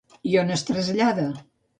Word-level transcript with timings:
I 0.29 0.31
on 0.43 0.53
es 0.55 0.63
trasllada? 0.69 1.27